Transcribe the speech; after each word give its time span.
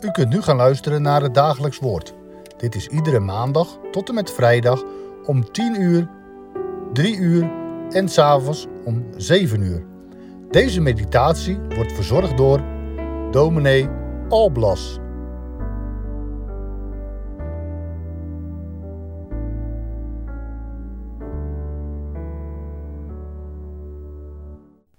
U 0.00 0.10
kunt 0.10 0.28
nu 0.28 0.42
gaan 0.42 0.56
luisteren 0.56 1.02
naar 1.02 1.22
het 1.22 1.34
dagelijks 1.34 1.78
woord. 1.78 2.14
Dit 2.56 2.74
is 2.74 2.86
iedere 2.86 3.20
maandag 3.20 3.78
tot 3.90 4.08
en 4.08 4.14
met 4.14 4.30
vrijdag 4.30 4.82
om 5.24 5.52
10 5.52 5.80
uur, 5.80 6.08
3 6.92 7.16
uur 7.16 7.50
en 7.90 8.08
s'avonds 8.08 8.66
om 8.84 9.04
7 9.16 9.60
uur. 9.60 9.84
Deze 10.50 10.80
meditatie 10.80 11.58
wordt 11.58 11.92
verzorgd 11.92 12.36
door 12.36 12.60
dominee 13.30 13.88
Alblas. 14.28 14.98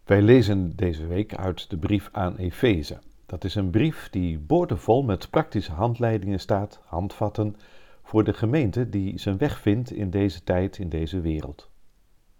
Wij 0.06 0.22
lezen 0.22 0.76
deze 0.76 1.08
week 1.08 1.36
uit 1.36 1.70
de 1.70 1.78
brief 1.78 2.10
aan 2.12 2.36
Efeze. 2.36 3.00
Dat 3.32 3.44
is 3.44 3.56
een 3.56 3.70
brief 3.70 4.10
die 4.10 4.40
boordevol 4.40 5.04
met 5.04 5.30
praktische 5.30 5.72
handleidingen 5.72 6.40
staat, 6.40 6.80
handvatten, 6.86 7.56
voor 8.04 8.24
de 8.24 8.34
gemeente 8.34 8.90
die 8.90 9.20
zijn 9.20 9.38
weg 9.38 9.60
vindt 9.60 9.92
in 9.92 10.10
deze 10.10 10.44
tijd, 10.44 10.78
in 10.78 10.90
deze 10.90 11.22
wereld. 11.22 11.70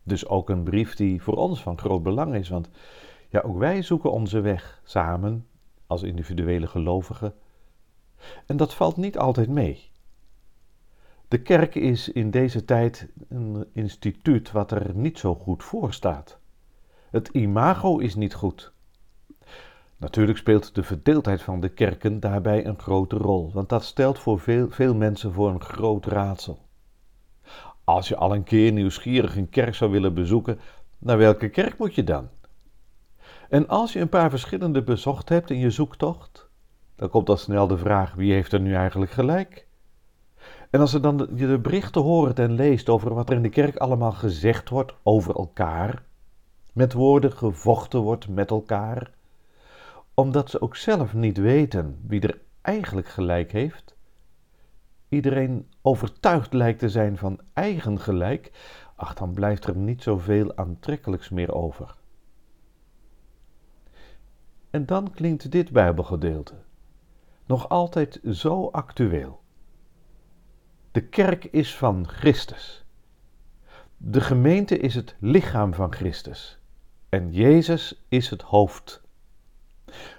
Dus 0.04 0.28
ook 0.28 0.50
een 0.50 0.64
brief 0.64 0.96
die 0.96 1.22
voor 1.22 1.36
ons 1.36 1.62
van 1.62 1.78
groot 1.78 2.04
belang 2.04 2.36
is, 2.36 2.50
want 2.50 2.70
ja, 3.30 3.40
ook 3.40 3.58
wij 3.58 3.82
zoeken 3.82 4.12
onze 4.12 4.42
weg 4.42 4.82
samen 4.84 5.48
als 5.88 6.04
individuele 6.04 6.68
gelovigen. 6.68 7.34
En 8.46 8.58
dat 8.58 8.74
valt 8.74 8.98
niet 8.98 9.18
altijd 9.18 9.50
mee. 9.50 9.90
De 11.28 11.42
kerk 11.42 11.76
is 11.76 12.10
in 12.10 12.32
deze 12.32 12.66
tijd 12.66 13.08
een 13.30 13.66
instituut 13.74 14.52
wat 14.52 14.72
er 14.72 14.96
niet 14.96 15.20
zo 15.20 15.36
goed 15.36 15.64
voor 15.64 15.94
staat. 15.94 16.38
Het 17.10 17.28
imago 17.28 17.98
is 17.98 18.16
niet 18.16 18.34
goed. 18.34 18.74
Natuurlijk 20.02 20.38
speelt 20.38 20.76
de 20.76 20.84
verdeeldheid 20.84 21.42
van 21.42 21.60
de 21.60 21.70
kerken 21.70 22.20
daarbij 22.20 22.66
een 22.66 22.80
grote 22.80 23.18
rol, 23.18 23.52
want 23.54 23.70
dat 23.70 23.84
stelt 23.84 24.20
voor 24.20 24.40
veel, 24.40 24.70
veel 24.70 24.96
mensen 24.96 25.34
voor 25.34 25.50
een 25.50 25.62
groot 25.62 26.06
raadsel. 26.06 26.60
Als 27.84 28.08
je 28.08 28.16
al 28.16 28.36
een 28.36 28.44
keer 28.44 28.72
nieuwsgierig 28.72 29.36
een 29.36 29.50
kerk 29.50 29.76
zou 29.76 29.92
willen 29.92 30.14
bezoeken, 30.14 30.60
naar 30.98 31.18
welke 31.18 31.50
kerk 31.50 31.78
moet 31.78 31.96
je 31.96 32.04
dan? 32.04 32.30
En 33.50 33.68
als 33.68 33.94
je 33.94 34.00
een 34.00 34.10
paar 34.10 34.30
verschillende 34.30 34.84
bezocht 34.84 35.30
hebt 35.30 35.50
in 35.50 35.60
je 35.60 35.70
zoektocht, 35.70 36.50
dan 36.96 37.10
komt 37.10 37.30
al 37.30 37.38
snel 37.38 37.68
de 37.68 37.78
vraag: 37.78 38.14
wie 38.14 38.34
heeft 38.34 38.54
er 38.54 38.62
nu 38.62 38.74
eigenlijk 38.74 39.12
gelijk? 39.12 39.68
En 40.70 40.80
als 40.80 40.94
er 40.94 41.02
dan 41.02 41.18
de 41.18 41.60
berichten 41.60 42.02
hoort 42.02 42.40
en 42.40 42.52
leest 42.52 42.90
over 42.90 43.14
wat 43.14 43.30
er 43.30 43.36
in 43.36 43.42
de 43.42 43.50
kerk 43.50 43.76
allemaal 43.76 44.12
gezegd 44.12 44.70
wordt 44.70 44.94
over 45.04 45.36
elkaar, 45.36 46.04
met 46.74 46.94
woorden 46.94 47.32
gevochten 47.32 48.00
wordt 48.00 48.28
met 48.28 48.50
elkaar, 48.50 49.12
omdat 50.22 50.50
ze 50.50 50.62
ook 50.62 50.76
zelf 50.76 51.14
niet 51.14 51.38
weten 51.38 52.00
wie 52.08 52.22
er 52.22 52.42
eigenlijk 52.62 53.08
gelijk 53.08 53.52
heeft, 53.52 53.96
iedereen 55.10 55.68
overtuigd 55.82 56.54
lijkt 56.54 56.80
te 56.80 56.90
zijn 56.90 57.18
van 57.18 57.40
eigen 57.54 58.00
gelijk, 58.00 58.52
ach, 58.96 59.14
dan 59.14 59.34
blijft 59.34 59.66
er 59.66 59.76
niet 59.76 60.04
zoveel 60.04 60.58
aantrekkelijks 60.58 61.30
meer 61.30 61.54
over. 61.54 61.96
En 64.70 64.86
dan 64.86 65.12
klinkt 65.12 65.52
dit 65.52 65.72
Bijbelgedeelte 65.72 66.54
nog 67.46 67.70
altijd 67.70 68.20
zo 68.32 68.68
actueel. 68.68 69.42
De 70.92 71.02
kerk 71.02 71.46
is 71.46 71.76
van 71.76 72.08
Christus. 72.08 72.86
De 73.98 74.22
gemeente 74.22 74.78
is 74.78 74.96
het 74.96 75.16
lichaam 75.20 75.74
van 75.74 75.94
Christus. 75.94 76.60
En 77.10 77.32
Jezus 77.32 78.06
is 78.08 78.30
het 78.30 78.42
hoofd. 78.42 79.02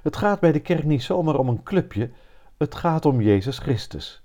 Het 0.03 0.17
gaat 0.17 0.41
bij 0.41 0.53
de 0.53 0.61
kerk 0.61 0.85
niet 0.85 1.03
zomaar 1.03 1.39
om 1.39 1.49
een 1.49 1.63
clubje, 1.63 2.11
het 2.57 2.75
gaat 2.75 3.05
om 3.05 3.21
Jezus 3.21 3.59
Christus. 3.59 4.23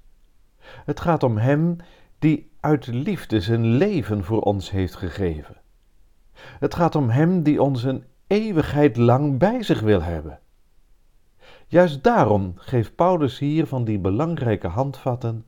Het 0.60 1.00
gaat 1.00 1.24
om 1.24 1.38
Hem 1.38 1.76
die 2.20 2.52
uit 2.60 2.88
liefde 2.88 3.42
zijn 3.42 3.66
leven 3.66 4.24
voor 4.24 4.42
ons 4.42 4.72
heeft 4.72 4.96
gegeven. 4.96 5.56
Het 6.34 6.76
gaat 6.76 6.96
om 6.96 7.10
Hem 7.10 7.44
die 7.44 7.62
ons 7.62 7.84
een 7.84 8.04
eeuwigheid 8.28 8.98
lang 8.98 9.40
bij 9.40 9.64
zich 9.64 9.80
wil 9.80 10.02
hebben. 10.02 10.40
Juist 11.68 12.04
daarom 12.04 12.54
geeft 12.56 12.96
Paulus 12.96 13.40
hier 13.40 13.68
van 13.68 13.84
die 13.84 14.00
belangrijke 14.00 14.68
handvatten 14.68 15.46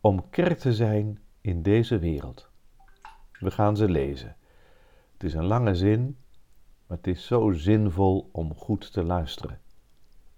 om 0.00 0.30
kerk 0.30 0.58
te 0.58 0.74
zijn 0.74 1.18
in 1.40 1.62
deze 1.62 1.98
wereld. 1.98 2.48
We 3.40 3.50
gaan 3.50 3.76
ze 3.76 3.88
lezen. 3.88 4.36
Het 5.12 5.24
is 5.24 5.34
een 5.34 5.44
lange 5.44 5.74
zin, 5.74 6.16
maar 6.88 6.96
het 6.96 7.06
is 7.06 7.26
zo 7.26 7.52
zinvol 7.52 8.28
om 8.32 8.54
goed 8.54 8.92
te 8.92 9.02
luisteren. 9.02 9.60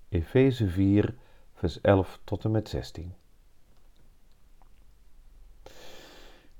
Efeze 0.09 0.69
4, 0.69 1.15
vers 1.55 1.81
11 1.81 2.21
tot 2.25 2.44
en 2.44 2.50
met 2.50 2.69
16. 2.69 3.15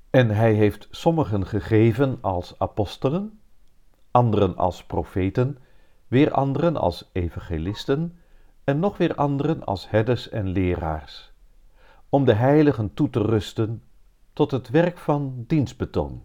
En 0.09 0.29
hij 0.29 0.53
heeft 0.53 0.87
sommigen 0.91 1.47
gegeven 1.47 2.17
als 2.21 2.59
apostelen, 2.59 3.39
anderen 4.11 4.57
als 4.57 4.83
profeten, 4.83 5.57
weer 6.07 6.31
anderen 6.31 6.77
als 6.77 7.09
evangelisten 7.11 8.19
en 8.63 8.79
nog 8.79 8.97
weer 8.97 9.15
anderen 9.15 9.65
als 9.65 9.89
herders 9.89 10.29
en 10.29 10.47
leraars, 10.47 11.31
om 12.09 12.25
de 12.25 12.33
heiligen 12.33 12.93
toe 12.93 13.09
te 13.09 13.21
rusten 13.21 13.83
tot 14.33 14.51
het 14.51 14.69
werk 14.69 14.97
van 14.97 15.43
dienstbetoon, 15.47 16.23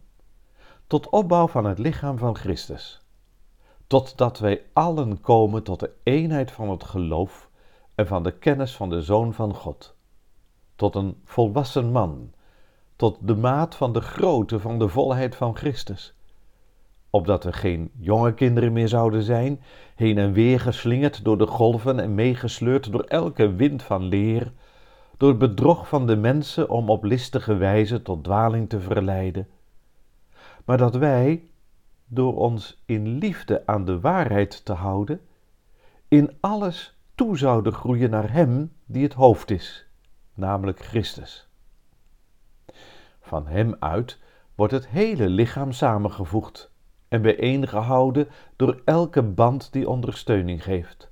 tot 0.87 1.09
opbouw 1.09 1.49
van 1.49 1.65
het 1.65 1.79
lichaam 1.79 2.19
van 2.19 2.37
Christus, 2.37 3.06
totdat 3.87 4.39
wij 4.39 4.63
allen 4.73 5.21
komen 5.21 5.63
tot 5.63 5.81
de 5.81 5.91
eenheid 6.03 6.51
van 6.51 6.71
het 6.71 6.85
geloof 6.85 7.51
en 7.95 8.07
van 8.07 8.23
de 8.23 8.33
kennis 8.33 8.77
van 8.77 8.91
de 8.91 9.03
Zoon 9.03 9.35
van 9.35 9.55
God, 9.55 9.95
tot 10.75 10.95
een 10.95 11.21
volwassen 11.25 11.91
man, 11.93 12.33
tot 12.97 13.19
de 13.21 13.37
maat 13.37 13.75
van 13.75 13.93
de 13.93 14.01
grootte 14.01 14.61
van 14.61 14.79
de 14.79 14.89
volheid 14.89 15.37
van 15.37 15.57
Christus. 15.57 16.15
Opdat 17.11 17.45
we 17.45 17.53
geen 17.53 17.91
jonge 17.99 18.35
kinderen 18.35 18.73
meer 18.73 18.89
zouden 18.89 19.23
zijn, 19.23 19.63
heen 19.95 20.19
en 20.19 20.33
weer 20.33 20.61
geslingerd 20.61 21.25
door 21.25 21.39
de 21.39 21.47
golven 21.47 22.01
en 22.01 22.15
meegesleurd 22.15 22.93
door 22.93 23.03
elke 23.03 23.53
wind 23.55 23.83
van 23.83 24.03
leer, 24.03 24.53
door 25.17 25.29
het 25.29 25.39
bedrog 25.39 25.89
van 25.89 26.07
de 26.07 26.17
mensen 26.17 26.69
om 26.69 26.91
op 26.91 27.05
listige 27.05 27.57
wijze 27.57 28.03
tot 28.03 28.25
dwaling 28.25 28.69
te 28.69 28.81
verleiden, 28.81 29.49
maar 30.65 30.79
dat 30.79 30.95
wij, 30.95 31.43
door 32.07 32.37
ons 32.37 32.83
in 32.85 33.19
liefde 33.19 33.67
aan 33.67 33.85
de 33.85 34.01
waarheid 34.01 34.65
te 34.65 34.73
houden, 34.73 35.21
in 36.09 36.37
alles 36.41 36.99
toe 37.15 37.37
zouden 37.39 37.73
groeien 37.73 38.11
naar 38.11 38.33
Hem 38.33 38.73
die 38.85 39.03
het 39.03 39.13
hoofd 39.13 39.51
is, 39.51 39.87
namelijk 40.35 40.81
Christus. 40.81 41.49
Van 43.21 43.47
Hem 43.47 43.77
uit 43.79 44.19
wordt 44.55 44.73
het 44.73 44.89
hele 44.89 45.29
lichaam 45.29 45.73
samengevoegd 45.73 46.73
en 47.09 47.23
bijeengehouden 47.23 48.29
door 48.57 48.83
elke 48.85 49.23
band 49.23 49.73
die 49.73 49.89
ondersteuning 49.89 50.63
geeft, 50.65 51.11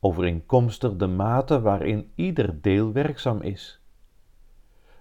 overeenkomstig 0.00 0.96
de 0.96 1.06
mate 1.06 1.60
waarin 1.60 2.12
ieder 2.14 2.60
deel 2.60 2.92
werkzaam 2.92 3.40
is. 3.40 3.80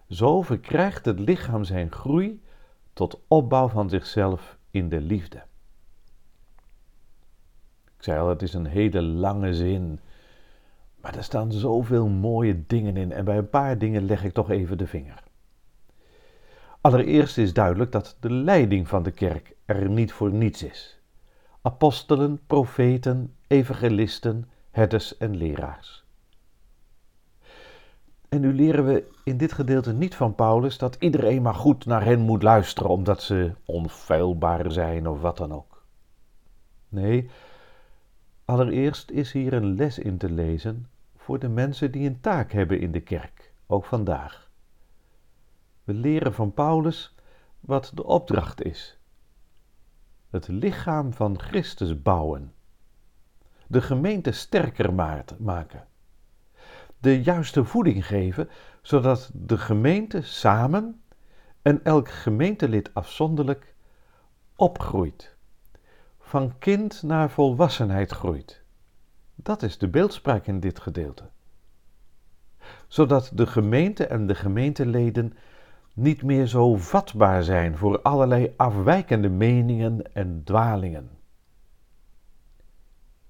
Zo 0.09 0.41
verkrijgt 0.41 1.05
het 1.05 1.19
lichaam 1.19 1.63
zijn 1.63 1.91
groei 1.91 2.43
tot 2.93 3.21
opbouw 3.27 3.67
van 3.67 3.89
zichzelf 3.89 4.58
in 4.71 4.89
de 4.89 5.01
liefde. 5.01 5.43
Ik 7.97 8.05
zei 8.05 8.19
al, 8.19 8.29
het 8.29 8.41
is 8.41 8.53
een 8.53 8.65
hele 8.65 9.01
lange 9.01 9.53
zin, 9.53 9.99
maar 11.01 11.15
er 11.15 11.23
staan 11.23 11.51
zoveel 11.51 12.07
mooie 12.07 12.65
dingen 12.67 12.97
in 12.97 13.11
en 13.11 13.25
bij 13.25 13.37
een 13.37 13.49
paar 13.49 13.77
dingen 13.77 14.05
leg 14.05 14.23
ik 14.23 14.33
toch 14.33 14.49
even 14.49 14.77
de 14.77 14.87
vinger. 14.87 15.23
Allereerst 16.81 17.37
is 17.37 17.53
duidelijk 17.53 17.91
dat 17.91 18.17
de 18.19 18.31
leiding 18.31 18.87
van 18.87 19.03
de 19.03 19.11
kerk 19.11 19.55
er 19.65 19.89
niet 19.89 20.11
voor 20.11 20.31
niets 20.31 20.63
is. 20.63 20.99
Apostelen, 21.61 22.39
profeten, 22.47 23.35
evangelisten, 23.47 24.49
herders 24.71 25.17
en 25.17 25.35
leraars. 25.35 26.05
En 28.29 28.41
nu 28.41 28.53
leren 28.53 28.85
we 28.85 29.11
in 29.23 29.37
dit 29.37 29.51
gedeelte 29.51 29.93
niet 29.93 30.15
van 30.15 30.35
Paulus 30.35 30.77
dat 30.77 30.95
iedereen 30.99 31.41
maar 31.41 31.55
goed 31.55 31.85
naar 31.85 32.03
hen 32.03 32.19
moet 32.19 32.43
luisteren 32.43 32.89
omdat 32.89 33.21
ze 33.21 33.53
onfeilbaar 33.65 34.71
zijn 34.71 35.07
of 35.07 35.21
wat 35.21 35.37
dan 35.37 35.53
ook. 35.53 35.83
Nee, 36.89 37.29
allereerst 38.45 39.11
is 39.11 39.31
hier 39.31 39.53
een 39.53 39.75
les 39.75 39.99
in 39.99 40.17
te 40.17 40.29
lezen 40.29 40.87
voor 41.15 41.39
de 41.39 41.49
mensen 41.49 41.91
die 41.91 42.07
een 42.07 42.19
taak 42.19 42.51
hebben 42.51 42.79
in 42.79 42.91
de 42.91 43.01
kerk, 43.01 43.53
ook 43.67 43.85
vandaag. 43.85 44.51
We 45.83 45.93
leren 45.93 46.33
van 46.33 46.53
Paulus 46.53 47.15
wat 47.59 47.91
de 47.93 48.05
opdracht 48.05 48.63
is. 48.63 48.99
Het 50.29 50.47
lichaam 50.47 51.13
van 51.13 51.39
Christus 51.39 52.01
bouwen. 52.01 52.53
De 53.67 53.81
gemeente 53.81 54.31
sterker 54.31 54.93
maken. 55.39 55.87
De 56.99 57.21
juiste 57.21 57.65
voeding 57.65 58.05
geven, 58.05 58.49
zodat 58.81 59.31
de 59.33 59.57
gemeente 59.57 60.21
samen 60.21 61.01
en 61.61 61.83
elk 61.83 62.09
gemeentelid 62.09 62.93
afzonderlijk 62.93 63.75
opgroeit. 64.55 65.35
Van 66.19 66.57
kind 66.57 67.03
naar 67.03 67.29
volwassenheid 67.29 68.11
groeit. 68.11 68.63
Dat 69.35 69.63
is 69.63 69.77
de 69.77 69.87
beeldspraak 69.87 70.47
in 70.47 70.59
dit 70.59 70.79
gedeelte. 70.79 71.29
zodat 72.87 73.31
de 73.33 73.47
gemeente 73.47 74.07
en 74.07 74.27
de 74.27 74.35
gemeenteleden 74.35 75.33
niet 75.93 76.23
meer 76.23 76.47
zo 76.47 76.75
vatbaar 76.75 77.43
zijn 77.43 77.77
voor 77.77 78.01
allerlei 78.01 78.53
afwijkende 78.57 79.29
meningen 79.29 80.13
en 80.13 80.41
dwalingen. 80.43 81.09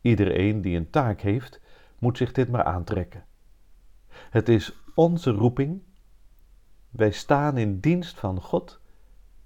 Iedereen 0.01 0.61
die 0.61 0.77
een 0.77 0.89
taak 0.89 1.21
heeft, 1.21 1.61
moet 1.99 2.17
zich 2.17 2.31
dit 2.31 2.49
maar 2.49 2.63
aantrekken. 2.63 3.23
Het 4.29 4.49
is 4.49 4.75
onze 4.93 5.31
roeping. 5.31 5.81
Wij 6.89 7.11
staan 7.11 7.57
in 7.57 7.79
dienst 7.79 8.19
van 8.19 8.41
God, 8.41 8.79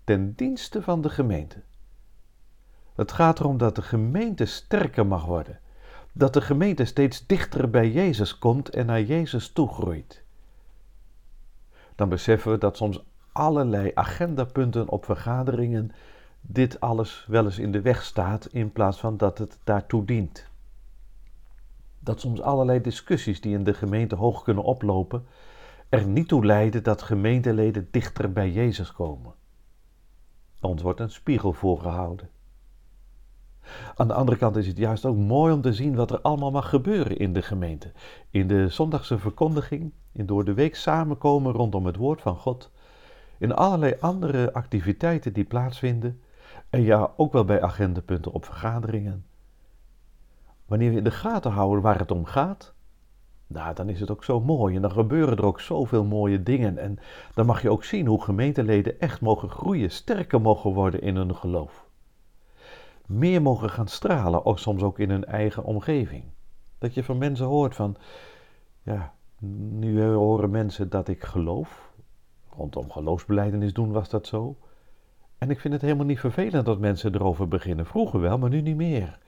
ten 0.03 0.33
dienste 0.35 0.81
van 0.81 1.01
de 1.01 1.09
gemeente. 1.09 1.61
Het 2.95 3.11
gaat 3.11 3.39
erom 3.39 3.57
dat 3.57 3.75
de 3.75 3.81
gemeente 3.81 4.45
sterker 4.45 5.05
mag 5.05 5.25
worden, 5.25 5.59
dat 6.11 6.33
de 6.33 6.41
gemeente 6.41 6.85
steeds 6.85 7.25
dichter 7.25 7.69
bij 7.69 7.91
Jezus 7.91 8.37
komt 8.37 8.69
en 8.69 8.85
naar 8.85 9.01
Jezus 9.01 9.49
toegroeit. 9.49 10.23
Dan 11.95 12.09
beseffen 12.09 12.51
we 12.51 12.57
dat 12.57 12.77
soms 12.77 13.03
allerlei 13.31 13.91
agendapunten 13.93 14.89
op 14.89 15.05
vergaderingen 15.05 15.91
dit 16.41 16.79
alles 16.79 17.25
wel 17.27 17.45
eens 17.45 17.59
in 17.59 17.71
de 17.71 17.81
weg 17.81 18.03
staat 18.03 18.45
in 18.45 18.71
plaats 18.71 18.99
van 18.99 19.17
dat 19.17 19.37
het 19.37 19.59
daartoe 19.63 20.05
dient. 20.05 20.51
Dat 22.03 22.19
soms 22.19 22.41
allerlei 22.41 22.81
discussies 22.81 23.41
die 23.41 23.53
in 23.53 23.63
de 23.63 23.73
gemeente 23.73 24.15
hoog 24.15 24.43
kunnen 24.43 24.63
oplopen, 24.63 25.25
er 25.89 26.07
niet 26.07 26.27
toe 26.27 26.45
leiden 26.45 26.83
dat 26.83 27.01
gemeenteleden 27.01 27.87
dichter 27.91 28.31
bij 28.31 28.51
Jezus 28.51 28.91
komen. 28.91 29.33
Ons 30.61 30.81
wordt 30.81 30.99
een 30.99 31.11
spiegel 31.11 31.53
voorgehouden. 31.53 32.29
Aan 33.95 34.07
de 34.07 34.13
andere 34.13 34.37
kant 34.37 34.55
is 34.55 34.67
het 34.67 34.77
juist 34.77 35.05
ook 35.05 35.17
mooi 35.17 35.53
om 35.53 35.61
te 35.61 35.73
zien 35.73 35.95
wat 35.95 36.11
er 36.11 36.21
allemaal 36.21 36.51
mag 36.51 36.69
gebeuren 36.69 37.17
in 37.17 37.33
de 37.33 37.41
gemeente. 37.41 37.91
In 38.29 38.47
de 38.47 38.69
zondagse 38.69 39.17
verkondiging, 39.17 39.91
in 40.11 40.25
door 40.25 40.45
de 40.45 40.53
week 40.53 40.75
samenkomen 40.75 41.51
rondom 41.51 41.85
het 41.85 41.95
woord 41.95 42.21
van 42.21 42.35
God, 42.35 42.71
in 43.37 43.53
allerlei 43.53 43.95
andere 43.99 44.53
activiteiten 44.53 45.33
die 45.33 45.43
plaatsvinden, 45.43 46.21
en 46.69 46.81
ja, 46.81 47.11
ook 47.17 47.33
wel 47.33 47.45
bij 47.45 47.61
agendapunten 47.61 48.31
op 48.31 48.45
vergaderingen. 48.45 49.25
Wanneer 50.73 50.91
we 50.91 50.97
in 50.97 51.03
de 51.03 51.11
gaten 51.11 51.51
houden 51.51 51.83
waar 51.83 51.99
het 51.99 52.11
om 52.11 52.25
gaat, 52.25 52.73
nou, 53.47 53.75
dan 53.75 53.89
is 53.89 53.99
het 53.99 54.11
ook 54.11 54.23
zo 54.23 54.39
mooi 54.39 54.75
en 54.75 54.81
dan 54.81 54.91
gebeuren 54.91 55.37
er 55.37 55.45
ook 55.45 55.59
zoveel 55.59 56.05
mooie 56.05 56.43
dingen. 56.43 56.77
En 56.77 56.99
dan 57.33 57.45
mag 57.45 57.61
je 57.61 57.69
ook 57.69 57.83
zien 57.83 58.07
hoe 58.07 58.23
gemeenteleden 58.23 58.99
echt 58.99 59.21
mogen 59.21 59.49
groeien, 59.49 59.91
sterker 59.91 60.41
mogen 60.41 60.73
worden 60.73 61.01
in 61.01 61.15
hun 61.15 61.35
geloof. 61.35 61.87
Meer 63.05 63.41
mogen 63.41 63.69
gaan 63.69 63.87
stralen, 63.87 64.45
ook 64.45 64.59
soms 64.59 64.81
ook 64.81 64.99
in 64.99 65.09
hun 65.09 65.25
eigen 65.25 65.63
omgeving. 65.63 66.23
Dat 66.77 66.93
je 66.93 67.03
van 67.03 67.17
mensen 67.17 67.45
hoort 67.45 67.75
van, 67.75 67.95
ja, 68.81 69.13
nu 69.69 70.03
horen 70.03 70.49
mensen 70.49 70.89
dat 70.89 71.07
ik 71.07 71.23
geloof. 71.23 71.91
Rondom 72.49 72.91
geloofsbeleidenis 72.91 73.73
doen 73.73 73.91
was 73.91 74.09
dat 74.09 74.27
zo. 74.27 74.57
En 75.37 75.49
ik 75.49 75.59
vind 75.59 75.73
het 75.73 75.81
helemaal 75.81 76.05
niet 76.05 76.19
vervelend 76.19 76.65
dat 76.65 76.79
mensen 76.79 77.15
erover 77.15 77.47
beginnen. 77.47 77.85
Vroeger 77.85 78.19
wel, 78.19 78.37
maar 78.37 78.49
nu 78.49 78.61
niet 78.61 78.75
meer. 78.75 79.21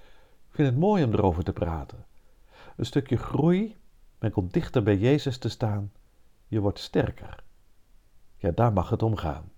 Vind 0.56 0.68
het 0.68 0.78
mooi 0.78 1.04
om 1.04 1.14
erover 1.14 1.44
te 1.44 1.54
praten. 1.54 2.06
Een 2.76 2.86
stukje 2.86 3.18
groei, 3.18 3.78
men 4.20 4.32
komt 4.32 4.54
dichter 4.54 4.84
bij 4.84 4.98
Jezus 4.98 5.38
te 5.38 5.50
staan. 5.50 5.92
Je 6.48 6.60
wordt 6.60 6.80
sterker. 6.80 7.44
Ja, 8.38 8.52
daar 8.52 8.74
mag 8.74 8.90
het 8.90 9.04
om 9.04 9.16
gaan. 9.16 9.52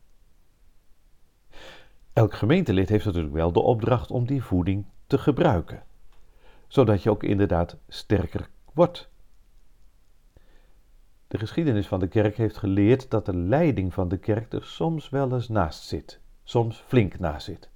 Elk 2.14 2.34
gemeentelid 2.34 2.90
heeft 2.90 3.06
natuurlijk 3.06 3.34
wel 3.34 3.52
de 3.52 3.60
opdracht 3.60 4.12
om 4.12 4.26
die 4.26 4.44
voeding 4.44 4.86
te 5.08 5.18
gebruiken, 5.18 5.84
zodat 6.68 7.04
je 7.04 7.10
ook 7.10 7.24
inderdaad 7.24 7.78
sterker 7.88 8.50
wordt. 8.74 9.10
De 11.28 11.38
geschiedenis 11.38 11.88
van 11.88 12.00
de 12.00 12.08
kerk 12.08 12.38
heeft 12.38 12.58
geleerd 12.58 13.10
dat 13.10 13.26
de 13.26 13.36
leiding 13.36 13.94
van 13.94 14.08
de 14.08 14.18
kerk 14.18 14.54
er 14.54 14.64
soms 14.66 15.10
wel 15.10 15.34
eens 15.34 15.48
naast 15.48 15.84
zit, 15.84 16.20
soms 16.44 16.84
flink 16.88 17.20
naast 17.20 17.46
zit. 17.46 17.70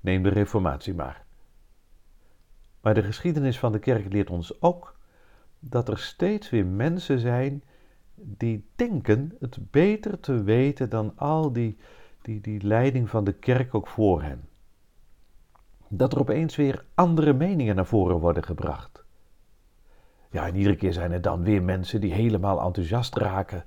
Neem 0.00 0.22
de 0.22 0.28
Reformatie 0.28 0.94
maar. 0.94 1.28
Maar 2.80 2.94
de 2.94 3.02
geschiedenis 3.02 3.58
van 3.58 3.72
de 3.72 3.78
kerk 3.78 4.12
leert 4.12 4.30
ons 4.30 4.62
ook 4.62 4.98
dat 5.58 5.88
er 5.88 5.98
steeds 5.98 6.50
weer 6.50 6.66
mensen 6.66 7.18
zijn 7.18 7.62
die 8.14 8.68
denken 8.76 9.36
het 9.40 9.70
beter 9.70 10.20
te 10.20 10.42
weten 10.42 10.88
dan 10.88 11.12
al 11.16 11.52
die, 11.52 11.76
die, 12.22 12.40
die 12.40 12.62
leiding 12.62 13.10
van 13.10 13.24
de 13.24 13.32
kerk 13.32 13.74
ook 13.74 13.86
voor 13.86 14.22
hen. 14.22 14.48
Dat 15.88 16.12
er 16.12 16.18
opeens 16.18 16.56
weer 16.56 16.84
andere 16.94 17.32
meningen 17.32 17.76
naar 17.76 17.86
voren 17.86 18.16
worden 18.16 18.44
gebracht. 18.44 19.04
Ja, 20.30 20.46
en 20.46 20.56
iedere 20.56 20.76
keer 20.76 20.92
zijn 20.92 21.12
er 21.12 21.22
dan 21.22 21.42
weer 21.42 21.62
mensen 21.62 22.00
die 22.00 22.12
helemaal 22.12 22.62
enthousiast 22.62 23.16
raken 23.16 23.64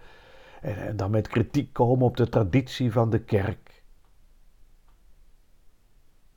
en, 0.61 0.75
en 0.75 0.95
dan 0.97 1.11
met 1.11 1.27
kritiek 1.27 1.73
komen 1.73 2.05
op 2.05 2.17
de 2.17 2.29
traditie 2.29 2.91
van 2.91 3.09
de 3.09 3.19
kerk. 3.19 3.83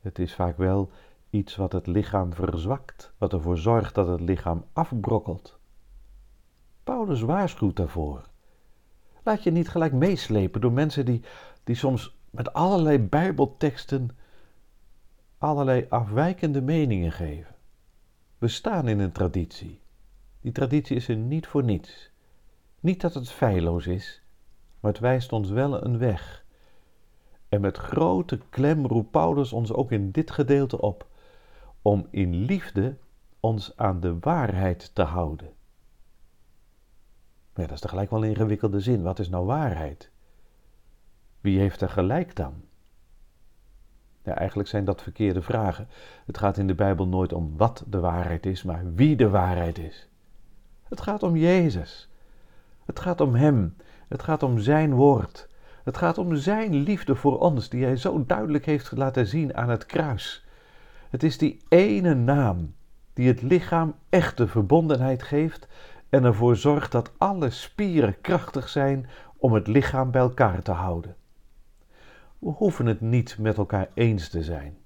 Het 0.00 0.18
is 0.18 0.34
vaak 0.34 0.56
wel 0.56 0.90
iets 1.36 1.56
wat 1.56 1.72
het 1.72 1.86
lichaam 1.86 2.32
verzwakt, 2.32 3.12
wat 3.18 3.32
ervoor 3.32 3.58
zorgt 3.58 3.94
dat 3.94 4.06
het 4.06 4.20
lichaam 4.20 4.64
afbrokkelt. 4.72 5.58
Paulus 6.84 7.20
waarschuwt 7.20 7.76
daarvoor. 7.76 8.28
Laat 9.22 9.42
je 9.42 9.50
niet 9.50 9.68
gelijk 9.68 9.92
meeslepen 9.92 10.60
door 10.60 10.72
mensen 10.72 11.04
die, 11.04 11.22
die 11.64 11.74
soms 11.74 12.16
met 12.30 12.52
allerlei 12.52 12.98
Bijbelteksten 12.98 14.10
allerlei 15.38 15.86
afwijkende 15.88 16.62
meningen 16.62 17.12
geven. 17.12 17.54
We 18.38 18.48
staan 18.48 18.88
in 18.88 18.98
een 18.98 19.12
traditie. 19.12 19.80
Die 20.40 20.52
traditie 20.52 20.96
is 20.96 21.08
er 21.08 21.16
niet 21.16 21.46
voor 21.46 21.64
niets. 21.64 22.10
Niet 22.80 23.00
dat 23.00 23.14
het 23.14 23.30
feilloos 23.30 23.86
is, 23.86 24.22
maar 24.80 24.92
het 24.92 25.00
wijst 25.00 25.32
ons 25.32 25.50
wel 25.50 25.84
een 25.84 25.98
weg. 25.98 26.44
En 27.48 27.60
met 27.60 27.76
grote 27.76 28.38
klem 28.50 28.86
roept 28.86 29.10
Paulus 29.10 29.52
ons 29.52 29.72
ook 29.72 29.92
in 29.92 30.10
dit 30.10 30.30
gedeelte 30.30 30.80
op 30.80 31.06
om 31.86 32.06
in 32.10 32.34
liefde 32.34 32.96
ons 33.40 33.76
aan 33.76 34.00
de 34.00 34.18
waarheid 34.20 34.94
te 34.94 35.02
houden. 35.02 35.52
Maar 37.52 37.62
ja, 37.62 37.66
dat 37.66 37.70
is 37.70 37.80
tegelijk 37.80 38.10
wel 38.10 38.24
een 38.24 38.28
ingewikkelde 38.28 38.80
zin. 38.80 39.02
Wat 39.02 39.18
is 39.18 39.28
nou 39.28 39.46
waarheid? 39.46 40.10
Wie 41.40 41.58
heeft 41.58 41.80
er 41.80 41.88
gelijk 41.88 42.36
dan? 42.36 42.54
Ja, 44.22 44.34
eigenlijk 44.34 44.68
zijn 44.68 44.84
dat 44.84 45.02
verkeerde 45.02 45.42
vragen. 45.42 45.88
Het 46.24 46.38
gaat 46.38 46.58
in 46.58 46.66
de 46.66 46.74
Bijbel 46.74 47.08
nooit 47.08 47.32
om 47.32 47.56
wat 47.56 47.84
de 47.86 48.00
waarheid 48.00 48.46
is, 48.46 48.62
maar 48.62 48.94
wie 48.94 49.16
de 49.16 49.28
waarheid 49.28 49.78
is. 49.78 50.08
Het 50.82 51.00
gaat 51.00 51.22
om 51.22 51.36
Jezus. 51.36 52.08
Het 52.84 53.00
gaat 53.00 53.20
om 53.20 53.34
Hem. 53.34 53.76
Het 54.08 54.22
gaat 54.22 54.42
om 54.42 54.58
Zijn 54.58 54.94
woord. 54.94 55.48
Het 55.84 55.96
gaat 55.96 56.18
om 56.18 56.36
Zijn 56.36 56.74
liefde 56.74 57.14
voor 57.14 57.38
ons, 57.40 57.68
die 57.68 57.84
Hij 57.84 57.96
zo 57.96 58.24
duidelijk 58.26 58.64
heeft 58.66 58.92
laten 58.92 59.26
zien 59.26 59.56
aan 59.56 59.68
het 59.68 59.86
kruis. 59.86 60.45
Het 61.10 61.22
is 61.22 61.38
die 61.38 61.60
ene 61.68 62.14
naam 62.14 62.74
die 63.12 63.28
het 63.28 63.42
lichaam 63.42 63.94
echte 64.08 64.48
verbondenheid 64.48 65.22
geeft 65.22 65.68
en 66.08 66.24
ervoor 66.24 66.56
zorgt 66.56 66.92
dat 66.92 67.12
alle 67.18 67.50
spieren 67.50 68.20
krachtig 68.20 68.68
zijn 68.68 69.08
om 69.36 69.52
het 69.52 69.66
lichaam 69.66 70.10
bij 70.10 70.20
elkaar 70.20 70.62
te 70.62 70.72
houden. 70.72 71.16
We 72.38 72.50
hoeven 72.50 72.86
het 72.86 73.00
niet 73.00 73.38
met 73.38 73.56
elkaar 73.56 73.88
eens 73.94 74.28
te 74.28 74.42
zijn. 74.42 74.76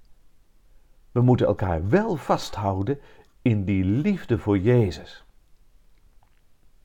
We 1.13 1.21
moeten 1.21 1.47
elkaar 1.47 1.89
wel 1.89 2.17
vasthouden 2.17 2.99
in 3.43 3.65
die 3.65 3.85
liefde 3.85 4.39
voor 4.39 4.59
Jezus. 4.59 5.25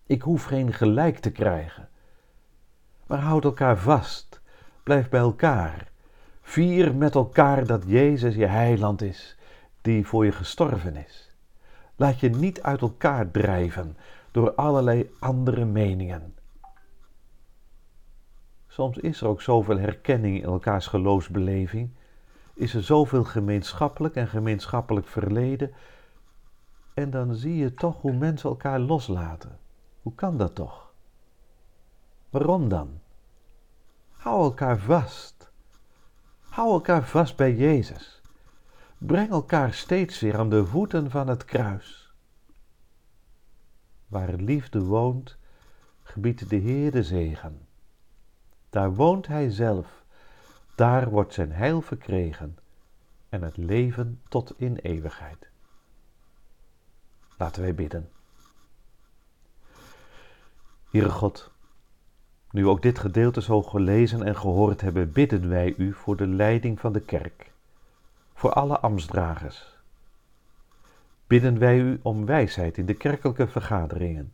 Ik 0.06 0.22
hoef 0.22 0.44
geen 0.44 0.74
gelijk 0.74 1.18
te 1.18 1.32
krijgen, 1.32 1.90
maar 3.08 3.20
houd 3.20 3.44
elkaar 3.44 3.78
vast, 3.78 4.42
blijf 4.84 5.10
bij 5.10 5.20
elkaar 5.20 5.92
Vier 6.48 6.96
met 6.96 7.16
elkaar 7.16 7.66
dat 7.66 7.84
Jezus 7.88 8.36
je 8.36 8.46
heiland 8.46 9.02
is, 9.02 9.38
die 9.82 10.08
voor 10.08 10.26
je 10.26 10.32
gestorven 10.32 10.96
is. 10.96 11.36
Laat 11.96 12.20
je 12.20 12.30
niet 12.30 12.62
uit 12.62 12.82
elkaar 12.82 13.32
drijven 13.32 13.98
door 14.32 14.54
allerlei 14.54 15.12
andere 15.20 15.66
meningen. 15.66 16.36
Soms 18.68 18.98
is 18.98 19.22
er 19.22 19.28
ook 19.28 19.42
zoveel 19.42 19.78
herkenning 19.78 20.38
in 20.38 20.44
elkaars 20.44 20.88
geloofsbeleving, 20.88 21.90
is 22.54 22.74
er 22.74 22.84
zoveel 22.84 23.24
gemeenschappelijk 23.24 24.16
en 24.16 24.28
gemeenschappelijk 24.28 25.08
verleden, 25.08 25.74
en 26.94 27.10
dan 27.10 27.36
zie 27.36 27.56
je 27.56 27.74
toch 27.74 28.02
hoe 28.02 28.14
mensen 28.14 28.50
elkaar 28.50 28.80
loslaten. 28.80 29.60
Hoe 30.02 30.16
kan 30.16 30.38
dat 30.38 30.56
toch? 30.56 30.94
Waarom 32.30 32.70
dan? 32.70 33.00
Hou 34.12 34.44
elkaar 34.44 34.78
vast. 34.78 35.35
Hou 36.56 36.72
elkaar 36.72 37.08
vast 37.08 37.36
bij 37.36 37.56
Jezus. 37.56 38.22
Breng 38.98 39.30
elkaar 39.30 39.74
steeds 39.74 40.20
weer 40.20 40.38
aan 40.38 40.50
de 40.50 40.66
voeten 40.66 41.12
van 41.12 41.28
het 41.28 41.46
kruis. 41.46 42.14
Waar 44.08 44.34
liefde 44.34 44.84
woont, 44.84 45.38
gebiedt 46.04 46.50
de 46.50 46.56
Heer 46.56 46.92
de 46.92 47.04
zegen. 47.04 47.68
Daar 48.70 48.94
woont 48.94 49.28
Hij 49.28 49.50
zelf, 49.50 50.04
daar 50.76 51.10
wordt 51.10 51.34
zijn 51.34 51.52
heil 51.52 51.82
verkregen 51.82 52.58
en 53.30 53.42
het 53.42 53.58
leven 53.58 54.22
tot 54.28 54.54
in 54.60 54.76
eeuwigheid. 54.76 55.50
Laten 57.38 57.62
wij 57.62 57.76
bidden. 57.76 58.10
Heere 60.90 61.10
God, 61.10 61.52
nu 62.56 62.68
ook 62.68 62.82
dit 62.82 63.00
gedeelte 63.00 63.42
zo 63.42 63.62
gelezen 63.62 64.24
en 64.24 64.36
gehoord 64.36 64.82
hebben, 64.82 65.12
bidden 65.12 65.50
wij 65.50 65.74
u 65.78 65.94
voor 65.94 66.16
de 66.16 66.28
leiding 66.28 66.80
van 66.80 66.94
de 66.94 67.00
kerk, 67.00 67.52
voor 68.34 68.54
alle 68.54 68.80
ambtsdragers. 68.80 69.78
Bidden 71.28 71.60
wij 71.60 71.80
u 71.80 72.00
om 72.02 72.26
wijsheid 72.26 72.78
in 72.78 72.86
de 72.86 72.94
kerkelijke 72.94 73.48
vergaderingen, 73.48 74.34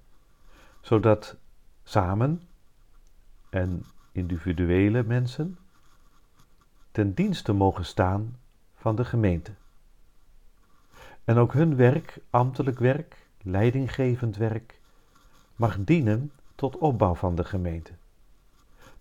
zodat 0.82 1.36
samen 1.84 2.42
en 3.50 3.86
individuele 4.12 5.04
mensen 5.04 5.58
ten 6.92 7.14
dienste 7.14 7.54
mogen 7.54 7.86
staan 7.86 8.38
van 8.76 8.96
de 8.96 9.06
gemeente. 9.06 9.52
En 11.24 11.38
ook 11.38 11.54
hun 11.54 11.76
werk, 11.76 12.20
ambtelijk 12.30 12.80
werk, 12.80 13.28
leidinggevend 13.42 14.38
werk, 14.38 14.80
mag 15.56 15.78
dienen 15.80 16.32
tot 16.56 16.78
opbouw 16.78 17.16
van 17.16 17.36
de 17.36 17.44
gemeente. 17.44 17.92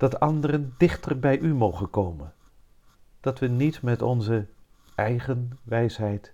Dat 0.00 0.21
anderen 0.21 0.75
dichter 0.78 1.19
bij 1.19 1.38
u 1.38 1.54
mogen 1.54 1.90
komen. 1.90 2.33
Dat 3.21 3.38
we 3.38 3.47
niet 3.47 3.83
met 3.83 4.02
onze 4.02 4.47
eigen 4.95 5.59
wijsheid 5.62 6.33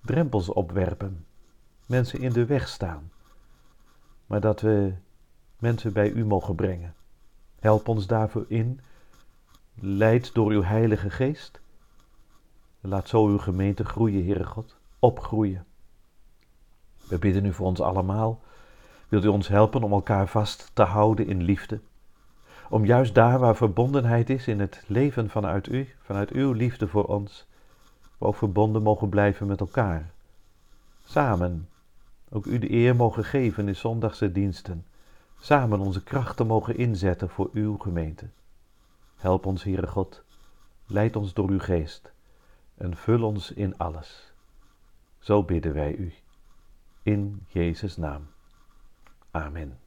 drempels 0.00 0.48
opwerpen, 0.48 1.26
mensen 1.86 2.20
in 2.20 2.32
de 2.32 2.46
weg 2.46 2.68
staan, 2.68 3.10
maar 4.26 4.40
dat 4.40 4.60
we 4.60 4.94
mensen 5.58 5.92
bij 5.92 6.10
u 6.10 6.24
mogen 6.24 6.54
brengen. 6.54 6.94
Help 7.60 7.88
ons 7.88 8.06
daarvoor 8.06 8.44
in, 8.48 8.80
leid 9.74 10.34
door 10.34 10.50
uw 10.50 10.62
Heilige 10.62 11.10
Geest. 11.10 11.60
Laat 12.80 13.08
zo 13.08 13.26
uw 13.26 13.38
gemeente 13.38 13.84
groeien, 13.84 14.24
Heere 14.24 14.44
God, 14.44 14.76
opgroeien. 14.98 15.66
We 17.08 17.18
bidden 17.18 17.44
u 17.44 17.52
voor 17.52 17.66
ons 17.66 17.80
allemaal. 17.80 18.42
Wilt 19.08 19.24
u 19.24 19.28
ons 19.28 19.48
helpen 19.48 19.82
om 19.82 19.92
elkaar 19.92 20.28
vast 20.28 20.70
te 20.74 20.82
houden 20.82 21.26
in 21.26 21.42
liefde? 21.42 21.80
Om 22.68 22.84
juist 22.84 23.14
daar 23.14 23.38
waar 23.38 23.56
verbondenheid 23.56 24.30
is 24.30 24.48
in 24.48 24.60
het 24.60 24.82
leven 24.86 25.30
vanuit 25.30 25.68
u, 25.68 25.88
vanuit 26.02 26.30
uw 26.30 26.52
liefde 26.52 26.88
voor 26.88 27.04
ons, 27.04 27.46
we 28.18 28.26
ook 28.26 28.36
verbonden 28.36 28.82
mogen 28.82 29.08
blijven 29.08 29.46
met 29.46 29.60
elkaar. 29.60 30.10
Samen 31.04 31.68
ook 32.30 32.46
u 32.46 32.58
de 32.58 32.70
eer 32.70 32.96
mogen 32.96 33.24
geven 33.24 33.68
in 33.68 33.76
zondagse 33.76 34.32
diensten. 34.32 34.86
Samen 35.40 35.80
onze 35.80 36.02
krachten 36.02 36.46
mogen 36.46 36.76
inzetten 36.76 37.28
voor 37.28 37.50
uw 37.52 37.76
gemeente. 37.76 38.28
Help 39.16 39.46
ons, 39.46 39.62
Heere 39.62 39.86
God. 39.86 40.22
Leid 40.86 41.16
ons 41.16 41.34
door 41.34 41.48
uw 41.48 41.60
geest 41.60 42.12
en 42.74 42.96
vul 42.96 43.22
ons 43.22 43.52
in 43.52 43.78
alles. 43.78 44.32
Zo 45.18 45.42
bidden 45.42 45.74
wij 45.74 45.94
u. 45.94 46.12
In 47.02 47.46
Jezus' 47.48 47.96
naam. 47.96 48.26
Amen. 49.30 49.85